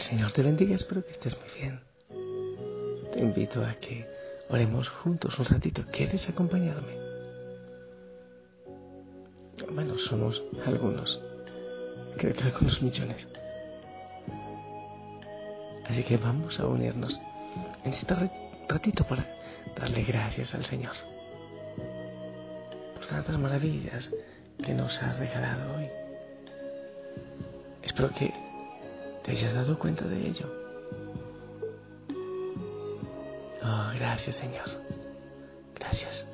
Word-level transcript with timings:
el 0.00 0.06
Señor 0.06 0.32
te 0.32 0.42
bendiga, 0.42 0.74
espero 0.74 1.04
que 1.04 1.12
estés 1.12 1.36
muy 1.38 1.50
bien. 1.60 1.80
Te 3.12 3.20
invito 3.20 3.62
a 3.62 3.74
que 3.74 4.08
oremos 4.48 4.88
juntos 4.88 5.38
un 5.38 5.44
ratito. 5.44 5.82
¿Quieres 5.92 6.26
acompañarme? 6.28 6.94
Bueno, 9.70 9.98
somos 9.98 10.42
algunos, 10.66 11.20
creo 12.16 12.32
que 12.32 12.42
algunos 12.44 12.80
millones. 12.80 13.26
Así 15.86 16.02
que 16.04 16.16
vamos 16.16 16.58
a 16.58 16.66
unirnos 16.66 17.20
en 17.84 17.92
este 17.92 18.14
ratito 18.68 19.04
para 19.04 19.26
darle 19.78 20.02
gracias 20.04 20.54
al 20.54 20.64
Señor 20.64 20.94
por 22.94 23.06
tantas 23.06 23.38
maravillas 23.38 24.08
que 24.64 24.72
nos 24.72 25.00
ha 25.02 25.12
regalado 25.14 25.76
hoy. 25.76 25.88
Espero 27.82 28.10
que 28.10 28.32
te 29.24 29.32
hayas 29.32 29.54
dado 29.54 29.78
cuenta 29.78 30.04
de 30.06 30.26
ello. 30.28 30.46
Oh, 33.62 33.90
gracias 33.94 34.36
Señor. 34.36 34.68
Gracias. 35.74 36.24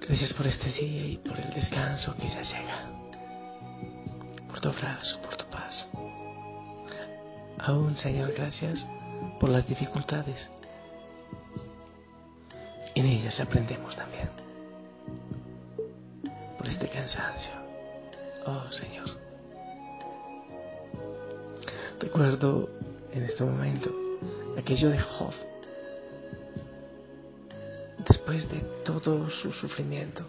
Gracias 0.00 0.32
por 0.34 0.46
este 0.46 0.70
día 0.70 1.06
y 1.06 1.16
por 1.18 1.38
el 1.38 1.52
descanso 1.52 2.14
que 2.16 2.28
ya 2.28 2.42
llega. 2.42 2.90
Por 4.48 4.60
tu 4.60 4.68
abrazo, 4.68 5.20
por 5.20 5.36
tu 5.36 5.44
paz. 5.46 5.90
Aún, 7.58 7.96
Señor, 7.96 8.32
gracias 8.32 8.86
por 9.40 9.50
las 9.50 9.66
dificultades. 9.66 10.48
En 12.94 13.06
ellas 13.06 13.40
aprendemos 13.40 13.96
también. 13.96 14.30
Por 16.56 16.66
este 16.68 16.88
cansancio. 16.88 17.52
Oh, 18.46 18.70
Señor. 18.70 19.25
Recuerdo 21.98 22.68
en 23.12 23.22
este 23.22 23.42
momento 23.42 23.90
aquello 24.58 24.90
de 24.90 24.98
Job. 24.98 25.32
Después 28.06 28.48
de 28.50 28.60
todo 28.84 29.30
su 29.30 29.50
sufrimiento, 29.50 30.24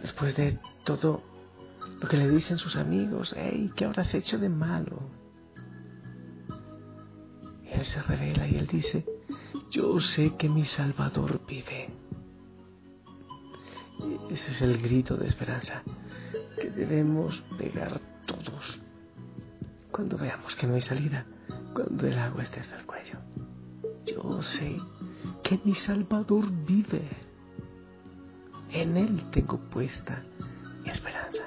después 0.00 0.34
de 0.36 0.58
todo 0.84 1.22
lo 2.00 2.08
que 2.08 2.16
le 2.16 2.30
dicen 2.30 2.56
sus 2.56 2.76
amigos, 2.76 3.34
hey, 3.36 3.70
¿qué 3.76 3.84
habrás 3.84 4.14
hecho 4.14 4.38
de 4.38 4.48
malo? 4.48 5.02
Él 7.70 7.84
se 7.84 8.02
revela 8.02 8.48
y 8.48 8.56
él 8.56 8.66
dice, 8.66 9.04
yo 9.70 10.00
sé 10.00 10.34
que 10.36 10.48
mi 10.48 10.64
Salvador 10.64 11.40
vive. 11.46 11.90
Ese 14.30 14.50
es 14.50 14.62
el 14.62 14.80
grito 14.80 15.16
de 15.16 15.26
esperanza 15.26 15.82
que 16.60 16.70
debemos 16.70 17.42
pegar 17.58 18.00
cuando 19.94 20.18
veamos 20.18 20.56
que 20.56 20.66
no 20.66 20.74
hay 20.74 20.80
salida, 20.80 21.24
cuando 21.72 22.08
el 22.08 22.18
agua 22.18 22.42
esté 22.42 22.58
hasta 22.58 22.80
el 22.80 22.84
cuello. 22.84 23.16
Yo 24.04 24.42
sé 24.42 24.76
que 25.44 25.60
mi 25.62 25.76
Salvador 25.76 26.50
vive. 26.50 27.08
En 28.72 28.96
Él 28.96 29.30
tengo 29.30 29.56
puesta 29.70 30.24
mi 30.82 30.90
esperanza. 30.90 31.44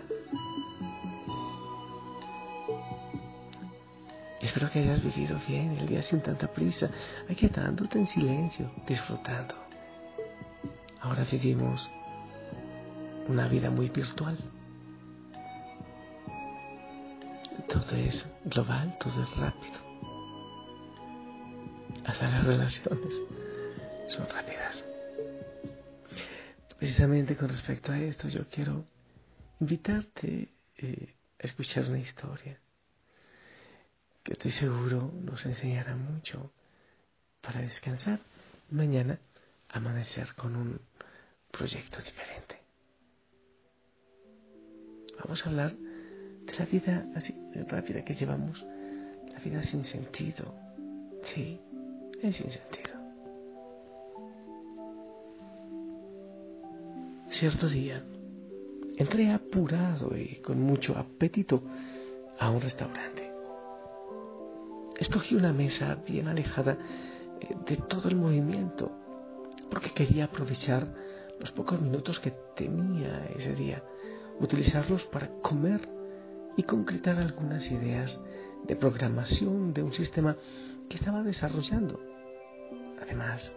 Espero 4.40 4.72
que 4.72 4.80
hayas 4.80 5.04
vivido 5.04 5.38
bien 5.46 5.72
el 5.72 5.86
día 5.86 6.02
sin 6.02 6.22
tanta 6.22 6.48
prisa, 6.48 6.90
aquietándote 7.30 8.00
en 8.00 8.08
silencio, 8.08 8.72
disfrutando. 8.88 9.56
Ahora 11.02 11.26
vivimos 11.30 11.90
una 13.28 13.50
vida 13.50 13.70
muy 13.70 13.90
virtual 13.90 14.38
todo 17.68 17.96
es 17.96 18.26
global, 18.46 18.98
todo 19.00 19.24
es 19.24 19.38
rápido. 19.38 19.78
Hasta 22.06 22.30
las 22.30 22.46
relaciones 22.46 23.22
son 24.08 24.28
rápidas. 24.30 24.86
Precisamente 26.78 27.36
con 27.36 27.50
respecto 27.50 27.92
a 27.92 28.00
esto, 28.00 28.28
yo 28.28 28.48
quiero 28.48 28.86
invitarte 29.60 30.54
eh, 30.78 31.16
a 31.40 31.46
escuchar 31.46 31.86
una 31.86 32.00
historia 32.00 32.60
que 34.24 34.34
estoy 34.34 34.52
seguro 34.52 35.12
nos 35.24 35.46
enseñará 35.46 35.96
mucho 35.96 36.52
para 37.42 37.62
descansar. 37.62 38.20
Mañana 38.70 39.18
amanecer 39.70 40.34
con 40.36 40.56
un 40.56 40.82
proyecto 41.50 42.02
diferente. 42.02 42.60
Vamos 45.24 45.46
a 45.46 45.50
hablar 45.50 45.74
de 45.74 46.54
la 46.60 46.66
vida 46.66 47.06
así 47.16 47.37
rápida 47.66 48.04
que 48.04 48.14
llevamos, 48.14 48.66
la 49.32 49.40
vida 49.40 49.64
sin 49.64 49.84
sentido. 49.86 50.54
Sí, 51.34 51.60
es 52.22 52.36
sin 52.36 52.52
sentido. 52.52 52.98
Cierto 57.30 57.68
día, 57.70 58.04
entré 58.98 59.32
apurado 59.32 60.18
y 60.18 60.38
con 60.38 60.62
mucho 60.62 60.98
apetito 60.98 61.64
a 62.40 62.50
un 62.50 62.62
restaurante. 62.62 63.32
Escogí 64.98 65.36
una 65.36 65.54
mesa 65.54 65.96
bien 66.08 66.28
alejada 66.28 66.78
eh, 67.40 67.56
de 67.68 67.78
todo 67.78 68.10
el 68.10 68.16
movimiento, 68.16 68.92
porque 69.70 69.92
quería 69.92 70.26
aprovechar 70.26 70.88
los 71.40 71.52
pocos 71.52 71.80
minutos 71.80 72.20
que 72.20 72.32
tenía 72.56 73.28
ese 73.38 73.54
día, 73.54 73.84
utilizarlos 74.40 75.04
para 75.06 75.28
comer 75.42 75.97
y 76.58 76.64
concretar 76.64 77.20
algunas 77.20 77.72
ideas 77.72 78.20
de 78.68 78.76
programación 78.76 79.74
de 79.74 79.84
un 79.84 79.94
sistema 79.94 80.36
que 80.90 80.98
estaba 80.98 81.24
desarrollando. 81.24 82.00
Además, 83.02 83.56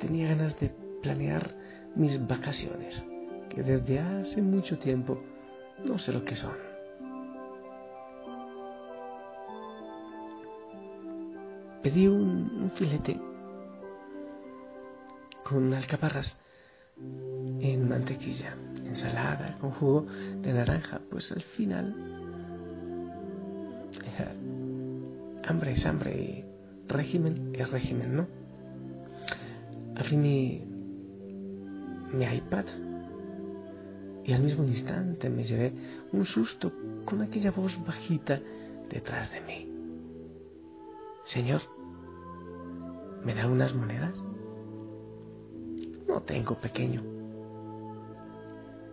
tenía 0.00 0.28
ganas 0.28 0.58
de 0.60 0.70
planear 1.02 1.54
mis 1.94 2.26
vacaciones, 2.26 3.04
que 3.48 3.62
desde 3.62 4.00
hace 4.00 4.42
mucho 4.42 4.78
tiempo 4.78 5.22
no 5.84 5.98
sé 5.98 6.12
lo 6.12 6.24
que 6.24 6.36
son. 6.36 6.52
Pedí 11.82 12.08
un, 12.08 12.72
filete 12.74 13.18
con 15.44 15.72
alcaparras 15.72 16.38
en 16.98 17.88
mantequilla, 17.88 18.54
ensalada 18.84 19.56
con 19.60 19.70
jugo 19.70 20.06
de 20.42 20.52
naranja, 20.52 21.00
pues 21.08 21.32
al 21.32 21.42
final 21.42 22.17
hambre 25.44 25.72
es 25.72 25.86
hambre 25.86 26.14
y 26.14 26.44
régimen 26.88 27.52
es 27.54 27.70
régimen, 27.70 28.16
¿no? 28.16 28.26
Abrí 29.96 30.16
mi, 30.16 30.64
mi 32.12 32.24
iPad 32.24 32.64
y 34.24 34.32
al 34.32 34.42
mismo 34.42 34.64
instante 34.64 35.30
me 35.30 35.42
llevé 35.42 35.72
un 36.12 36.26
susto 36.26 36.70
con 37.04 37.22
aquella 37.22 37.50
voz 37.50 37.78
bajita 37.86 38.40
detrás 38.90 39.30
de 39.32 39.40
mí. 39.40 39.72
Señor, 41.24 41.62
¿me 43.24 43.34
da 43.34 43.48
unas 43.48 43.74
monedas? 43.74 44.22
No 46.06 46.22
tengo 46.22 46.60
pequeño. 46.60 47.02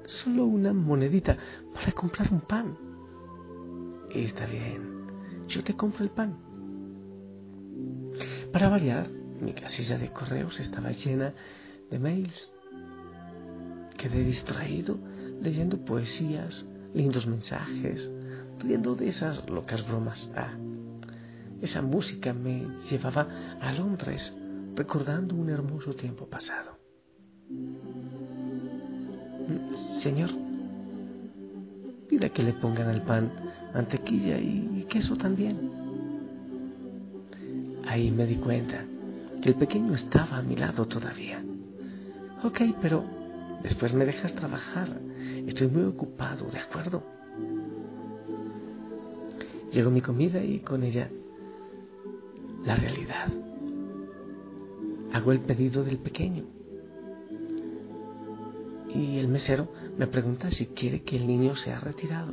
Solo 0.06 0.46
una 0.46 0.74
monedita 0.74 1.38
para 1.74 1.92
comprar 1.92 2.32
un 2.32 2.42
pan. 2.42 2.78
Está 4.12 4.46
bien, 4.46 4.95
yo 5.48 5.64
te 5.64 5.76
compro 5.76 6.04
el 6.04 6.12
pan. 6.12 6.38
Para 8.52 8.70
variar, 8.70 9.10
mi 9.10 9.54
casilla 9.54 9.98
de 9.98 10.12
correos 10.12 10.60
estaba 10.60 10.92
llena 10.92 11.34
de 11.90 12.00
mails. 12.00 12.54
Quedé 13.98 14.24
distraído 14.24 14.98
leyendo 15.42 15.84
poesías, 15.84 16.66
lindos 16.94 17.28
mensajes, 17.28 18.10
riendo 18.60 18.96
de 18.96 19.10
esas 19.10 19.50
locas 19.50 19.86
bromas. 19.88 20.32
Ah, 20.36 20.54
esa 21.62 21.82
música 21.82 22.34
me 22.34 22.68
llevaba 22.90 23.28
a 23.62 23.72
Londres 23.74 24.36
recordando 24.76 25.36
un 25.36 25.50
hermoso 25.50 25.94
tiempo 25.94 26.28
pasado. 26.28 26.78
Señor, 30.02 30.32
que 32.18 32.44
le 32.44 32.54
pongan 32.54 32.88
al 32.88 33.02
pan 33.02 33.32
mantequilla 33.74 34.38
y 34.38 34.86
queso 34.90 35.16
también. 35.16 35.70
Ahí 37.88 38.10
me 38.10 38.26
di 38.26 38.36
cuenta 38.36 38.84
que 39.42 39.50
el 39.50 39.56
pequeño 39.56 39.94
estaba 39.94 40.38
a 40.38 40.42
mi 40.42 40.56
lado 40.56 40.88
todavía. 40.88 41.44
Ok, 42.44 42.62
pero 42.82 43.04
después 43.64 43.94
me 43.94 44.06
dejas 44.06 44.34
trabajar. 44.34 44.90
Estoy 45.46 45.68
muy 45.68 45.84
ocupado, 45.84 46.50
¿de 46.50 46.60
acuerdo? 46.60 47.04
Llegó 49.72 49.92
mi 49.92 50.02
comida 50.02 50.44
y 50.44 50.60
con 50.60 50.84
ella 50.84 51.10
la 52.64 52.76
realidad. 52.76 53.28
Hago 55.14 55.32
el 55.32 55.42
pedido 55.42 55.84
del 55.84 55.98
pequeño 55.98 56.46
y 58.96 59.18
el 59.20 59.28
mesero 59.28 59.68
me 59.98 60.08
pregunta 60.08 60.50
si 60.50 60.68
quiere 60.68 61.02
que 61.04 61.18
el 61.18 61.28
niño 61.28 61.56
sea 61.56 61.80
retirado. 61.80 62.32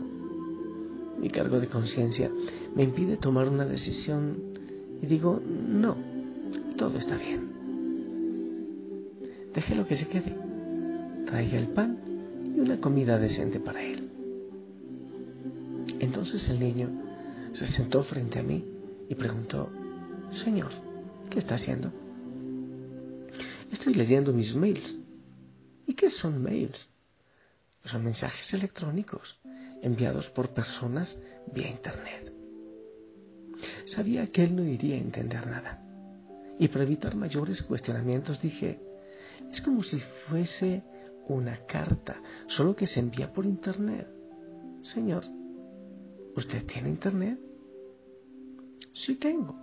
mi 1.18 1.28
cargo 1.28 1.60
de 1.60 1.68
conciencia 1.68 2.30
me 2.74 2.82
impide 2.82 3.16
tomar 3.16 3.48
una 3.48 3.64
decisión 3.64 4.38
y 5.02 5.06
digo, 5.06 5.40
no, 5.40 5.96
todo 6.76 6.98
está 6.98 7.16
bien. 7.16 7.50
lo 9.74 9.86
que 9.86 9.96
se 9.96 10.06
quede. 10.06 10.36
Traiga 11.26 11.58
el 11.58 11.68
pan 11.68 11.98
y 12.54 12.60
una 12.60 12.80
comida 12.80 13.18
decente 13.18 13.58
para 13.58 13.82
él. 13.82 14.10
Entonces 15.98 16.48
el 16.48 16.60
niño 16.60 16.90
se 17.52 17.66
sentó 17.66 18.02
frente 18.04 18.38
a 18.38 18.42
mí 18.42 18.64
y 19.08 19.14
preguntó, 19.14 19.70
Señor, 20.30 20.70
¿qué 21.30 21.38
está 21.38 21.54
haciendo? 21.56 21.90
Estoy 23.70 23.94
leyendo 23.94 24.32
mis 24.32 24.54
mails. 24.54 25.01
¿Y 25.92 25.94
qué 25.94 26.08
son 26.08 26.42
mails? 26.42 26.88
Son 27.84 28.02
mensajes 28.02 28.54
electrónicos 28.54 29.38
enviados 29.82 30.30
por 30.30 30.54
personas 30.54 31.22
vía 31.52 31.68
Internet. 31.68 32.32
Sabía 33.84 34.26
que 34.28 34.42
él 34.42 34.56
no 34.56 34.64
iría 34.64 34.94
a 34.94 35.00
entender 35.00 35.46
nada. 35.46 35.84
Y 36.58 36.68
para 36.68 36.84
evitar 36.84 37.14
mayores 37.14 37.62
cuestionamientos 37.62 38.40
dije, 38.40 38.80
es 39.50 39.60
como 39.60 39.82
si 39.82 40.00
fuese 40.00 40.82
una 41.28 41.58
carta, 41.66 42.22
solo 42.46 42.74
que 42.74 42.86
se 42.86 43.00
envía 43.00 43.30
por 43.30 43.44
Internet. 43.44 44.08
Señor, 44.80 45.26
¿usted 46.34 46.64
tiene 46.64 46.88
Internet? 46.88 47.38
Sí 48.94 49.16
tengo. 49.16 49.54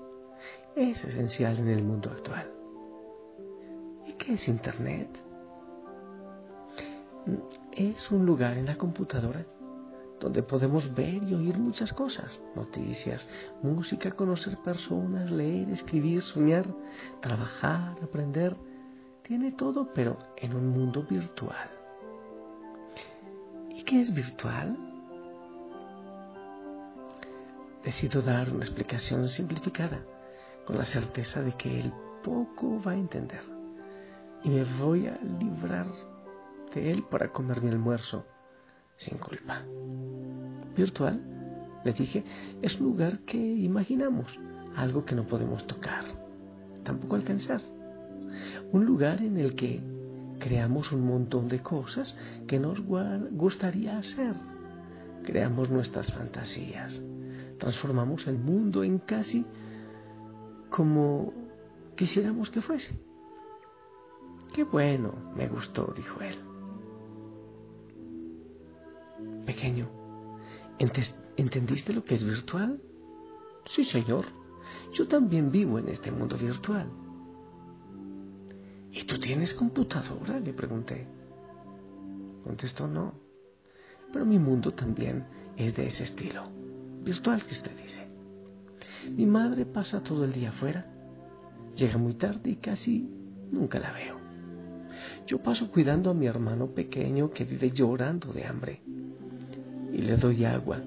Es 0.76 1.04
esencial 1.04 1.58
en 1.58 1.70
el 1.70 1.84
mundo 1.84 2.12
actual. 2.12 2.54
¿Y 4.06 4.14
qué 4.14 4.34
es 4.34 4.48
Internet? 4.48 5.10
Es 7.72 8.12
un 8.12 8.26
lugar 8.26 8.58
en 8.58 8.66
la 8.66 8.78
computadora 8.78 9.46
donde 10.20 10.44
podemos 10.44 10.94
ver 10.94 11.24
y 11.24 11.34
oír 11.34 11.58
muchas 11.58 11.94
cosas, 11.94 12.42
noticias, 12.56 13.28
música, 13.62 14.12
conocer 14.12 14.58
personas, 14.58 15.32
leer, 15.32 15.70
escribir, 15.70 16.22
soñar, 16.22 16.66
trabajar, 17.22 17.96
aprender. 18.04 18.56
Tiene 19.24 19.52
todo, 19.52 19.92
pero 19.94 20.18
en 20.36 20.56
un 20.56 20.70
mundo 20.70 21.06
virtual. 21.10 21.70
¿Y 23.70 23.84
qué 23.84 24.02
es 24.02 24.14
virtual? 24.14 24.78
Decido 27.84 28.22
dar 28.22 28.52
una 28.52 28.66
explicación 28.66 29.30
simplificada, 29.30 30.04
con 30.66 30.78
la 30.78 30.86
certeza 30.86 31.42
de 31.42 31.54
que 31.54 31.80
él 31.80 31.94
poco 32.24 32.82
va 32.82 32.92
a 32.92 32.96
entender. 32.96 33.42
Y 34.44 34.50
me 34.50 34.64
voy 34.80 35.08
a 35.08 35.18
librar 35.40 35.86
él 36.76 37.04
para 37.10 37.32
comer 37.32 37.62
mi 37.62 37.70
almuerzo 37.70 38.26
sin 38.98 39.18
culpa. 39.18 39.64
Virtual, 40.76 41.22
le 41.84 41.94
dije, 41.94 42.24
es 42.62 42.80
un 42.80 42.88
lugar 42.88 43.20
que 43.20 43.38
imaginamos, 43.38 44.38
algo 44.76 45.06
que 45.06 45.16
no 45.16 45.26
podemos 45.26 45.66
tocar, 45.68 46.04
tampoco 46.84 47.16
alcanzar. 47.16 47.62
Un 48.72 48.86
lugar 48.86 49.22
en 49.22 49.38
el 49.38 49.56
que 49.56 49.82
creamos 50.40 50.92
un 50.92 51.06
montón 51.06 51.48
de 51.48 51.60
cosas 51.60 52.18
que 52.48 52.60
nos 52.60 52.82
gustaría 52.82 53.98
hacer. 53.98 54.36
Creamos 55.24 55.70
nuestras 55.70 56.12
fantasías, 56.14 57.02
transformamos 57.58 58.28
el 58.28 58.38
mundo 58.38 58.84
en 58.84 59.00
casi 59.00 59.46
como 60.70 61.34
quisiéramos 61.96 62.50
que 62.50 62.62
fuese. 62.62 62.98
Qué 64.54 64.64
bueno, 64.64 65.14
me 65.36 65.48
gustó, 65.48 65.94
dijo 65.96 66.22
él. 66.22 66.36
Pequeño, 69.50 69.90
¿entendiste 71.36 71.92
lo 71.92 72.06
que 72.06 72.14
es 72.14 72.24
virtual? 72.24 72.80
Sí, 73.66 73.84
señor. 73.84 74.26
Yo 74.94 75.08
también 75.08 75.50
vivo 75.50 75.80
en 75.80 75.90
este 75.90 76.12
mundo 76.12 76.38
virtual. 76.38 76.88
¿Y 78.92 79.06
tú 79.06 79.20
tienes 79.20 79.56
computadora? 79.56 80.40
Le 80.40 80.54
pregunté. 80.54 81.08
Contestó 82.44 82.88
no. 82.88 83.16
Pero 84.14 84.24
mi 84.24 84.38
mundo 84.38 84.70
también 84.72 85.26
es 85.58 85.76
de 85.76 85.88
ese 85.88 86.04
estilo. 86.04 86.44
Virtual 87.02 87.44
que 87.44 87.54
usted 87.54 87.76
dice. 87.76 88.08
Mi 89.10 89.26
madre 89.26 89.66
pasa 89.66 90.04
todo 90.04 90.26
el 90.26 90.32
día 90.32 90.50
afuera. 90.50 90.86
Llega 91.76 91.98
muy 91.98 92.14
tarde 92.14 92.52
y 92.52 92.58
casi 92.58 93.10
nunca 93.52 93.80
la 93.80 93.94
veo. 93.94 94.20
Yo 95.26 95.42
paso 95.42 95.72
cuidando 95.72 96.12
a 96.12 96.14
mi 96.14 96.28
hermano 96.28 96.68
pequeño 96.68 97.32
que 97.32 97.46
vive 97.46 97.72
llorando 97.72 98.32
de 98.32 98.46
hambre 98.46 98.84
y 100.00 100.02
le 100.02 100.16
doy 100.16 100.46
agua 100.46 100.78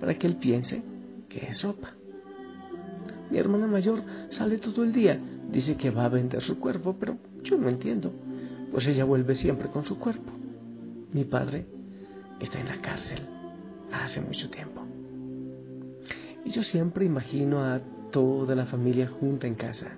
para 0.00 0.14
que 0.14 0.26
él 0.26 0.36
piense 0.36 0.82
que 1.28 1.46
es 1.46 1.58
sopa. 1.58 1.92
Mi 3.30 3.36
hermana 3.36 3.66
mayor 3.66 4.02
sale 4.30 4.56
todo 4.56 4.82
el 4.82 4.94
día, 4.94 5.20
dice 5.52 5.76
que 5.76 5.90
va 5.90 6.06
a 6.06 6.08
vender 6.08 6.40
su 6.40 6.58
cuerpo, 6.58 6.96
pero 6.98 7.18
yo 7.42 7.58
no 7.58 7.68
entiendo, 7.68 8.12
pues 8.72 8.86
ella 8.86 9.04
vuelve 9.04 9.34
siempre 9.34 9.68
con 9.68 9.84
su 9.84 9.98
cuerpo. 9.98 10.32
Mi 11.12 11.24
padre 11.24 11.66
está 12.40 12.58
en 12.58 12.68
la 12.68 12.80
cárcel 12.80 13.18
hace 13.92 14.22
mucho 14.22 14.48
tiempo. 14.48 14.80
Y 16.42 16.50
yo 16.50 16.62
siempre 16.62 17.04
imagino 17.04 17.62
a 17.62 17.80
toda 18.10 18.54
la 18.54 18.64
familia 18.64 19.06
junta 19.06 19.46
en 19.46 19.54
casa. 19.54 19.88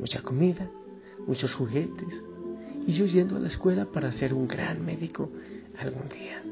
Mucha 0.00 0.22
comida, 0.22 0.70
muchos 1.26 1.54
juguetes, 1.54 2.22
y 2.86 2.92
yo 2.92 3.04
yendo 3.04 3.36
a 3.36 3.40
la 3.40 3.48
escuela 3.48 3.84
para 3.84 4.12
ser 4.12 4.32
un 4.32 4.48
gran 4.48 4.82
médico 4.82 5.28
algún 5.78 6.08
día. 6.08 6.42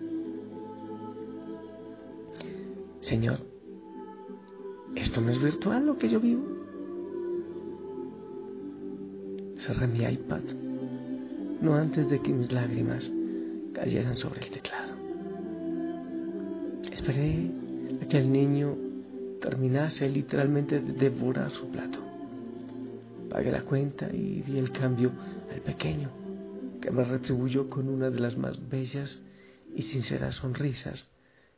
Señor, 3.04 3.38
¿esto 4.94 5.20
no 5.20 5.30
es 5.30 5.38
virtual 5.38 5.84
lo 5.84 5.98
que 5.98 6.08
yo 6.08 6.20
vivo? 6.20 6.42
Cerré 9.58 9.86
mi 9.86 10.04
iPad, 10.04 10.40
no 11.60 11.74
antes 11.74 12.08
de 12.08 12.20
que 12.20 12.32
mis 12.32 12.50
lágrimas 12.50 13.12
cayeran 13.74 14.16
sobre 14.16 14.46
el 14.46 14.50
teclado. 14.50 14.94
Esperé 16.90 17.50
a 18.00 18.08
que 18.08 18.16
el 18.16 18.32
niño 18.32 18.74
terminase 19.38 20.08
literalmente 20.08 20.80
de 20.80 20.94
devorar 20.94 21.50
su 21.50 21.68
plato. 21.68 21.98
Pagué 23.28 23.52
la 23.52 23.64
cuenta 23.64 24.10
y 24.10 24.40
di 24.40 24.56
el 24.56 24.72
cambio 24.72 25.12
al 25.52 25.60
pequeño, 25.60 26.08
que 26.80 26.90
me 26.90 27.04
retribuyó 27.04 27.68
con 27.68 27.90
una 27.90 28.08
de 28.08 28.20
las 28.20 28.38
más 28.38 28.66
bellas 28.70 29.22
y 29.74 29.82
sinceras 29.82 30.36
sonrisas 30.36 31.13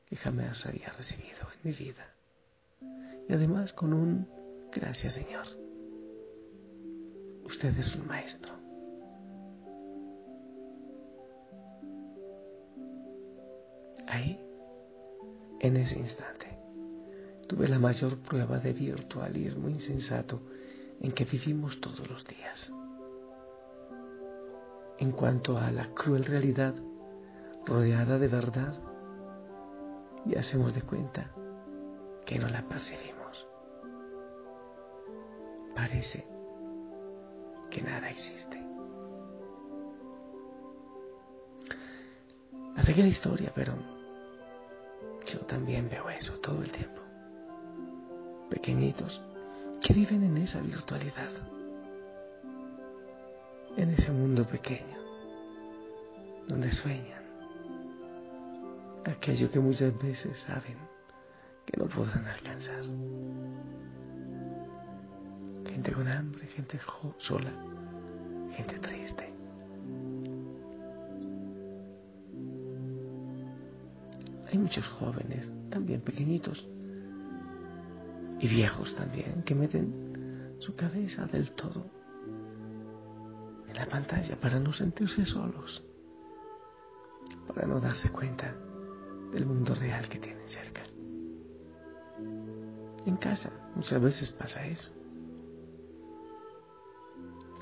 que 0.06 0.16
jamás 0.16 0.64
había 0.66 0.88
recibido 0.90 1.46
en 1.52 1.70
mi 1.70 1.76
vida. 1.76 2.14
Y 3.28 3.32
además 3.32 3.72
con 3.72 3.92
un 3.92 4.28
gracias 4.72 5.14
Señor. 5.14 5.46
Usted 7.44 7.78
es 7.78 7.94
un 7.94 8.06
maestro. 8.06 8.52
Ahí, 14.08 14.40
en 15.60 15.76
ese 15.76 15.98
instante, 15.98 16.58
tuve 17.48 17.68
la 17.68 17.78
mayor 17.78 18.18
prueba 18.18 18.58
de 18.58 18.72
virtualismo 18.72 19.68
insensato 19.68 20.40
en 21.00 21.12
que 21.12 21.24
vivimos 21.24 21.80
todos 21.80 22.08
los 22.08 22.24
días. 22.24 22.72
En 24.98 25.12
cuanto 25.12 25.58
a 25.58 25.70
la 25.70 25.88
cruel 25.94 26.24
realidad 26.24 26.74
rodeada 27.64 28.18
de 28.18 28.28
verdad, 28.28 28.85
y 30.28 30.36
hacemos 30.36 30.74
de 30.74 30.82
cuenta 30.82 31.30
que 32.24 32.38
no 32.38 32.48
la 32.48 32.62
percibimos. 32.62 33.46
Parece 35.74 36.26
que 37.70 37.82
nada 37.82 38.10
existe. 38.10 38.62
Hace 42.76 42.94
que 42.94 43.02
la 43.02 43.08
historia, 43.08 43.52
pero 43.54 43.74
yo 45.26 45.40
también 45.40 45.88
veo 45.88 46.10
eso 46.10 46.38
todo 46.40 46.62
el 46.62 46.70
tiempo. 46.72 47.00
Pequeñitos 48.50 49.22
que 49.80 49.92
viven 49.92 50.22
en 50.24 50.38
esa 50.38 50.60
virtualidad, 50.60 51.30
en 53.76 53.90
ese 53.90 54.10
mundo 54.10 54.46
pequeño, 54.46 54.98
donde 56.48 56.72
sueñan 56.72 57.25
aquello 59.10 59.50
que 59.50 59.60
muchas 59.60 59.96
veces 59.98 60.38
saben 60.38 60.76
que 61.64 61.76
no 61.78 61.88
podrán 61.88 62.26
alcanzar. 62.26 62.82
Gente 65.66 65.92
con 65.92 66.08
hambre, 66.08 66.46
gente 66.48 66.78
sola, 67.18 67.52
gente 68.52 68.78
triste. 68.78 69.32
Hay 74.48 74.58
muchos 74.58 74.86
jóvenes, 74.88 75.50
también 75.70 76.00
pequeñitos, 76.00 76.66
y 78.38 78.48
viejos 78.48 78.94
también, 78.94 79.42
que 79.42 79.54
meten 79.54 80.56
su 80.58 80.74
cabeza 80.74 81.26
del 81.26 81.50
todo 81.52 81.90
en 83.68 83.74
la 83.74 83.86
pantalla 83.86 84.38
para 84.40 84.60
no 84.60 84.72
sentirse 84.72 85.26
solos, 85.26 85.84
para 87.48 87.66
no 87.66 87.80
darse 87.80 88.10
cuenta 88.10 88.54
del 89.32 89.46
mundo 89.46 89.74
real 89.74 90.08
que 90.08 90.18
tienen 90.18 90.48
cerca. 90.48 90.82
En 93.06 93.16
casa 93.16 93.52
muchas 93.74 94.00
veces 94.00 94.30
pasa 94.30 94.66
eso. 94.66 94.92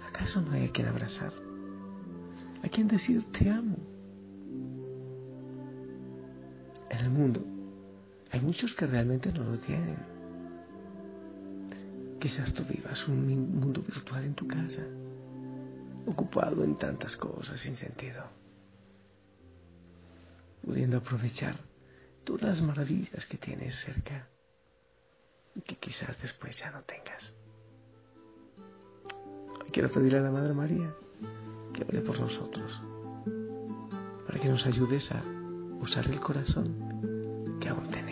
¿Acaso 0.09 0.41
no 0.41 0.53
hay 0.53 0.67
a 0.67 0.73
quien 0.73 0.87
abrazar? 0.87 1.33
¿A 2.63 2.69
quien 2.69 2.89
decir 2.89 3.25
te 3.33 3.51
amo? 3.51 3.77
En 6.89 6.99
el 6.99 7.11
mundo 7.11 7.45
hay 8.31 8.41
muchos 8.41 8.75
que 8.75 8.87
realmente 8.87 9.33
no 9.33 9.45
lo 9.45 9.59
tienen. 9.59 9.99
Quizás 12.21 12.53
tú 12.55 12.65
vivas 12.65 13.07
un 13.07 13.61
mundo 13.61 13.83
virtual 13.83 14.25
en 14.25 14.35
tu 14.35 14.49
casa, 14.49 14.83
ocupado 16.07 16.65
en 16.65 16.77
tantas 16.77 17.17
cosas 17.17 17.61
sin 17.61 17.77
sentido, 17.77 18.25
pudiendo 20.65 20.97
aprovechar 20.99 21.57
todas 22.25 22.43
las 22.43 22.63
maravillas 22.63 23.27
que 23.27 23.37
tienes 23.37 23.77
cerca 23.77 24.29
y 25.55 25.61
que 25.61 25.77
quizás 25.77 26.21
después 26.21 26.59
ya 26.59 26.71
no 26.71 26.83
tengas. 26.83 27.33
Quiero 29.73 29.91
pedirle 29.91 30.19
a 30.19 30.23
la 30.23 30.31
Madre 30.31 30.55
María 30.55 30.95
que 31.73 31.83
ore 31.83 32.01
por 32.01 32.19
nosotros, 32.19 32.81
para 34.27 34.41
que 34.41 34.49
nos 34.49 34.65
ayudes 34.67 35.11
a 35.11 35.23
usar 35.81 36.07
el 36.07 36.21
corazón 36.21 37.59
que 37.61 37.69
aún 37.69 37.89
tenemos. 37.89 38.04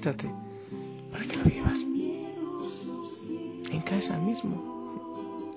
Para 0.00 1.26
que 1.26 1.36
lo 1.36 1.44
vivas. 1.44 1.78
En 3.70 3.82
casa 3.82 4.18
mismo. 4.18 5.52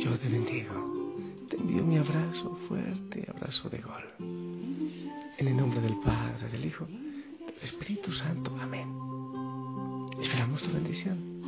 Yo 0.00 0.18
te 0.18 0.28
bendigo. 0.28 1.14
Te 1.48 1.56
envío 1.56 1.84
mi 1.84 1.98
abrazo 1.98 2.58
fuerte, 2.66 3.24
abrazo 3.28 3.68
de 3.70 3.78
gol. 3.78 4.02
En 5.38 5.48
el 5.48 5.56
nombre 5.56 5.80
del 5.80 5.94
Padre, 6.00 6.48
del 6.50 6.64
Hijo, 6.64 6.84
del 6.86 7.62
Espíritu 7.62 8.10
Santo. 8.12 8.56
Amén. 8.60 8.88
Esperamos 10.20 10.60
tu 10.60 10.72
bendición. 10.72 11.42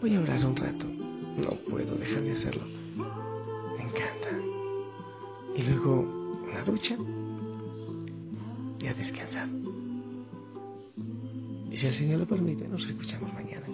Voy 0.00 0.14
a 0.14 0.20
orar 0.20 0.44
un 0.46 0.56
rato. 0.56 0.86
No 0.86 1.50
puedo 1.68 1.94
dejar 1.96 2.22
de 2.22 2.32
hacerlo. 2.32 2.64
Me 3.76 3.82
encanta. 3.82 4.30
Y 5.54 5.62
luego 5.62 6.00
una 6.48 6.62
ducha 6.64 6.96
y 8.80 8.86
a 8.86 8.94
descansar. 8.94 9.48
Y 11.70 11.76
si 11.76 11.86
el 11.86 11.94
Señor 11.94 12.20
lo 12.20 12.26
permite, 12.26 12.66
nos 12.68 12.86
escuchamos 12.86 13.32
mañana. 13.34 13.66